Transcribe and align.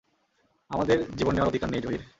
আমাদের 0.71 0.97
জীবন 1.17 1.33
নেওয়ার 1.33 1.51
অধিকার 1.51 1.69
নেই, 1.71 1.81
জহির। 1.81 2.03